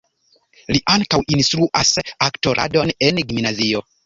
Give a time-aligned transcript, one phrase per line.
[0.75, 1.93] Li ankaŭ instruas
[2.29, 3.87] aktoradon en gimnazio.